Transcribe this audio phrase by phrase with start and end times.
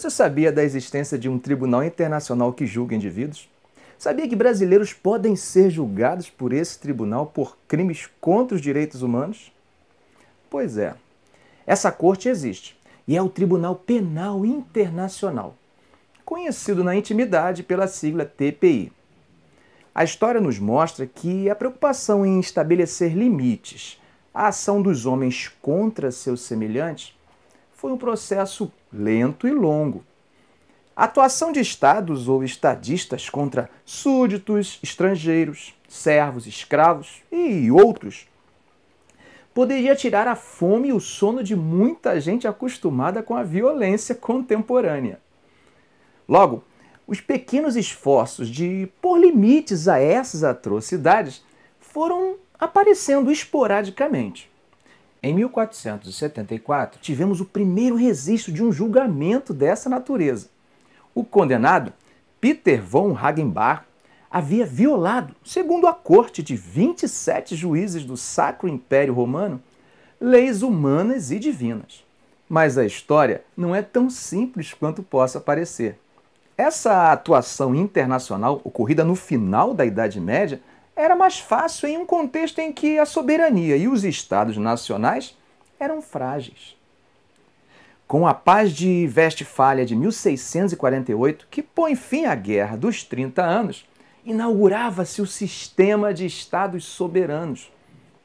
[0.00, 3.50] Você sabia da existência de um tribunal internacional que julga indivíduos?
[3.98, 9.52] Sabia que brasileiros podem ser julgados por esse tribunal por crimes contra os direitos humanos?
[10.48, 10.94] Pois é,
[11.66, 15.54] essa corte existe e é o Tribunal Penal Internacional,
[16.24, 18.90] conhecido na intimidade pela sigla TPI.
[19.94, 24.00] A história nos mostra que a preocupação em estabelecer limites
[24.32, 27.14] à ação dos homens contra seus semelhantes
[27.74, 30.04] foi um processo lento e longo.
[30.94, 38.28] A atuação de estados ou estadistas contra súditos, estrangeiros, servos, escravos e outros
[39.54, 45.20] poderia tirar a fome e o sono de muita gente acostumada com a violência contemporânea.
[46.28, 46.62] Logo,
[47.06, 51.42] os pequenos esforços de pôr limites a essas atrocidades
[51.80, 54.50] foram aparecendo esporadicamente.
[55.22, 60.48] Em 1474, tivemos o primeiro registro de um julgamento dessa natureza.
[61.14, 61.92] O condenado,
[62.40, 63.82] Peter von Hagenbach,
[64.30, 69.60] havia violado, segundo a corte de 27 juízes do Sacro Império Romano,
[70.18, 72.02] leis humanas e divinas.
[72.48, 75.98] Mas a história não é tão simples quanto possa parecer.
[76.56, 80.60] Essa atuação internacional, ocorrida no final da Idade Média,
[80.94, 85.36] era mais fácil em um contexto em que a soberania e os estados nacionais
[85.78, 86.76] eram frágeis.
[88.06, 93.86] Com a paz de Westfália de 1648, que põe fim à Guerra dos 30 anos,
[94.24, 97.70] inaugurava-se o sistema de estados soberanos,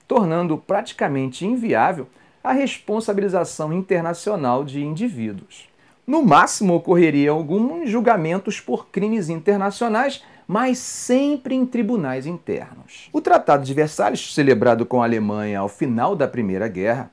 [0.08, 2.08] tornando praticamente inviável
[2.44, 5.70] a responsabilização internacional de indivíduos.
[6.06, 13.10] No máximo ocorreriam alguns julgamentos por crimes internacionais mas sempre em tribunais internos.
[13.12, 17.12] O Tratado de Versalhes, celebrado com a Alemanha ao final da Primeira Guerra,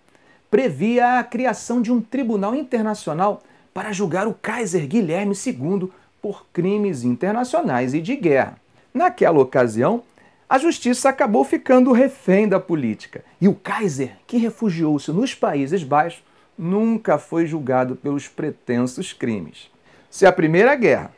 [0.50, 7.04] previa a criação de um tribunal internacional para julgar o Kaiser Guilherme II por crimes
[7.04, 8.56] internacionais e de guerra.
[8.92, 10.02] Naquela ocasião,
[10.48, 16.22] a justiça acabou ficando refém da política e o Kaiser, que refugiou-se nos Países Baixos,
[16.58, 19.70] nunca foi julgado pelos pretensos crimes.
[20.10, 21.10] Se a Primeira Guerra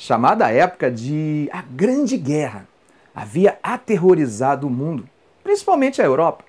[0.00, 2.66] chamada à época de a Grande Guerra,
[3.14, 5.06] havia aterrorizado o mundo,
[5.44, 6.42] principalmente a Europa.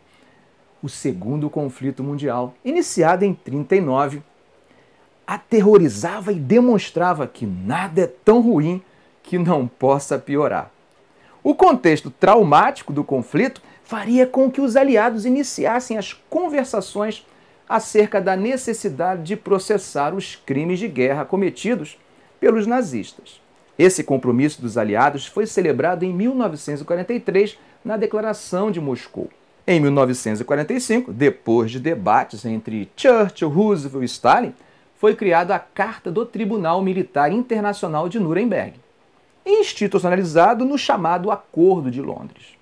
[0.82, 4.24] O segundo conflito mundial, iniciado em 39,
[5.28, 8.82] aterrorizava e demonstrava que nada é tão ruim
[9.22, 10.72] que não possa piorar.
[11.44, 17.28] O contexto traumático do conflito faria com que os aliados iniciassem as conversações
[17.68, 21.98] acerca da necessidade de processar os crimes de guerra cometidos
[22.42, 23.40] pelos nazistas.
[23.78, 29.30] Esse compromisso dos aliados foi celebrado em 1943 na Declaração de Moscou.
[29.66, 34.54] Em 1945, depois de debates entre Churchill, Roosevelt e Stalin,
[34.98, 38.74] foi criada a Carta do Tribunal Militar Internacional de Nuremberg,
[39.46, 42.58] institucionalizado no chamado Acordo de Londres.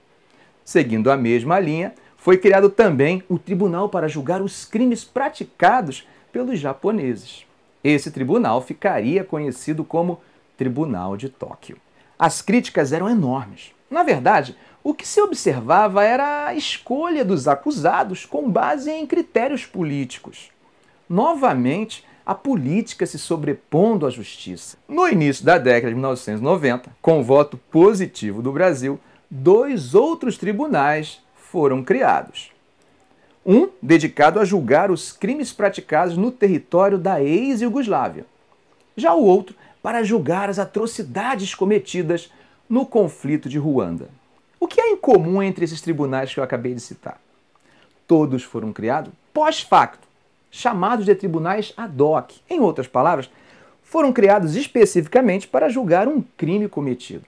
[0.64, 6.60] Seguindo a mesma linha, foi criado também o Tribunal para julgar os crimes praticados pelos
[6.60, 7.49] japoneses.
[7.84, 10.20] Esse tribunal ficaria conhecido como
[10.58, 11.78] Tribunal de Tóquio.
[12.18, 13.72] As críticas eram enormes.
[13.90, 19.66] Na verdade, o que se observava era a escolha dos acusados com base em critérios
[19.66, 20.52] políticos.
[21.08, 24.78] Novamente, a política se sobrepondo à justiça.
[24.88, 29.00] No início da década de 1990, com voto positivo do Brasil,
[29.32, 32.52] dois outros tribunais foram criados.
[33.46, 38.26] Um dedicado a julgar os crimes praticados no território da ex-Yugoslávia.
[38.96, 42.32] Já o outro para julgar as atrocidades cometidas
[42.70, 44.10] no conflito de Ruanda.
[44.60, 47.20] O que há em comum entre esses tribunais que eu acabei de citar?
[48.06, 50.08] Todos foram criados pós-facto,
[50.52, 52.34] chamados de tribunais ad hoc.
[52.50, 53.30] Em outras palavras,
[53.84, 57.26] foram criados especificamente para julgar um crime cometido.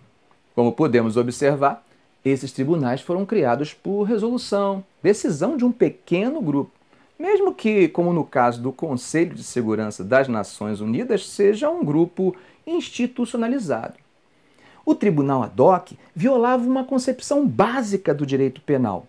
[0.54, 1.84] Como podemos observar,
[2.24, 6.82] esses tribunais foram criados por resolução, decisão de um pequeno grupo
[7.22, 12.36] mesmo que, como no caso do Conselho de Segurança das Nações Unidas, seja um grupo
[12.66, 13.94] institucionalizado.
[14.84, 19.06] O tribunal ad hoc violava uma concepção básica do direito penal,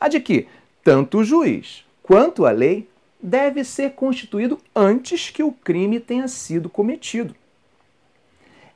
[0.00, 0.48] a de que
[0.82, 2.88] tanto o juiz quanto a lei
[3.22, 7.32] deve ser constituído antes que o crime tenha sido cometido.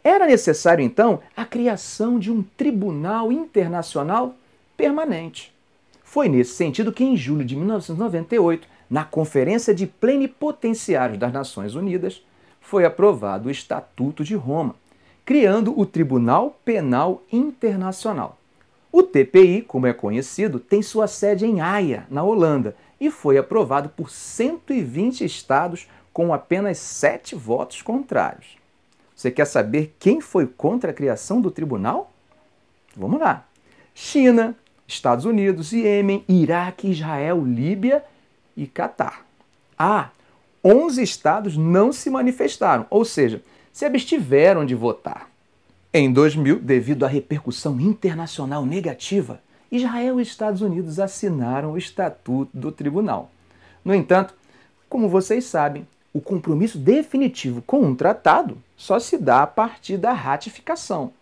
[0.07, 4.37] Era necessário, então, a criação de um tribunal internacional
[4.77, 5.53] permanente.
[6.05, 12.23] Foi nesse sentido que, em julho de 1998, na Conferência de Plenipotenciários das Nações Unidas,
[12.61, 14.77] foi aprovado o Estatuto de Roma,
[15.25, 18.39] criando o Tribunal Penal Internacional.
[18.93, 23.89] O TPI, como é conhecido, tem sua sede em Haia, na Holanda, e foi aprovado
[23.89, 28.65] por 120 estados com apenas sete votos contrários.
[29.17, 32.13] Você quer saber quem foi contra a criação do tribunal?
[32.95, 33.47] Vamos lá.
[33.95, 34.55] China,
[34.87, 38.05] Estados Unidos, Iêmen, Iraque, Israel, Líbia
[38.55, 39.25] e Catar.
[39.79, 40.11] Ah,
[40.63, 43.43] 11 estados não se manifestaram, ou seja,
[43.73, 45.31] se abstiveram de votar.
[45.95, 49.41] Em 2000, devido à repercussão internacional negativa,
[49.73, 53.31] Israel e Estados Unidos assinaram o Estatuto do Tribunal.
[53.83, 54.35] No entanto,
[54.91, 55.87] como vocês sabem,
[56.17, 61.13] o compromisso definitivo com um tratado só se dá a partir da ratificação.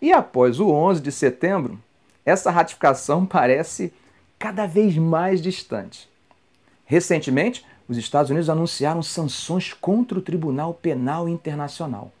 [0.00, 1.80] E após o 11 de setembro,
[2.22, 3.90] essa ratificação parece
[4.38, 6.06] cada vez mais distante.
[6.84, 12.12] Recentemente, os Estados Unidos anunciaram sanções contra o Tribunal Penal Internacional.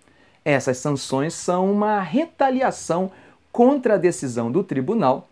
[0.42, 3.12] Essas sanções são uma retaliação
[3.52, 5.28] contra a decisão do tribunal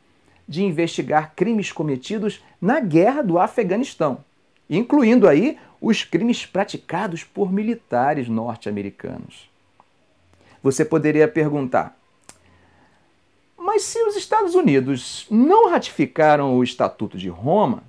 [0.46, 4.22] de investigar crimes cometidos na guerra do Afeganistão,
[4.68, 9.48] incluindo aí os crimes praticados por militares norte-americanos.
[10.62, 11.98] Você poderia perguntar:
[13.68, 17.82] mas se os Estados Unidos não ratificaram o Estatuto de Roma,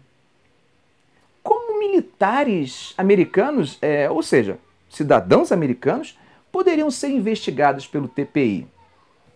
[1.42, 4.60] como militares americanos, é, ou seja,
[4.90, 6.20] cidadãos americanos,
[6.52, 8.68] poderiam ser investigados pelo TPI?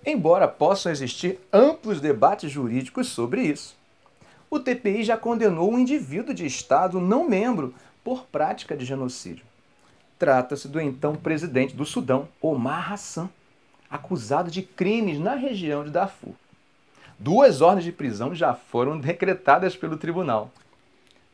[0.05, 3.75] Embora possam existir amplos debates jurídicos sobre isso.
[4.53, 7.73] O TPI já condenou um indivíduo de Estado não membro
[8.03, 9.43] por prática de genocídio.
[10.19, 13.31] Trata-se do então presidente do Sudão, Omar Hassan
[13.89, 16.35] acusado de crimes na região de Darfur.
[17.17, 20.51] Duas ordens de prisão já foram decretadas pelo tribunal,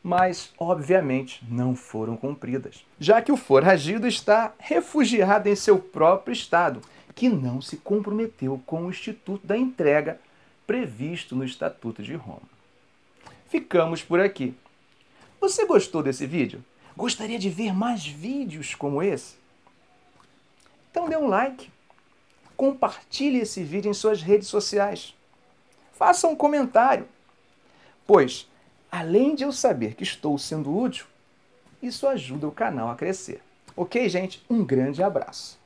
[0.02, 6.80] mas obviamente não foram cumpridas, já que o foragido está refugiado em seu próprio estado,
[7.14, 10.18] que não se comprometeu com o instituto da entrega
[10.66, 12.59] previsto no Estatuto de Roma.
[13.50, 14.54] Ficamos por aqui.
[15.40, 16.64] Você gostou desse vídeo?
[16.96, 19.34] Gostaria de ver mais vídeos como esse?
[20.90, 21.70] Então dê um like
[22.60, 25.14] compartilhe esse vídeo em suas redes sociais.
[25.94, 27.08] Faça um comentário.
[28.06, 28.46] Pois,
[28.92, 31.06] além de eu saber que estou sendo útil,
[31.82, 33.42] isso ajuda o canal a crescer.
[33.74, 34.44] Ok, gente?
[34.48, 35.59] Um grande abraço.